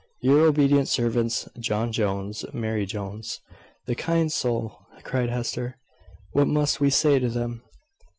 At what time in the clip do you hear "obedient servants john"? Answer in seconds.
0.47-1.91